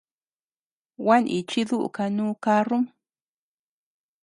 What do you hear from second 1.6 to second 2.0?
duʼu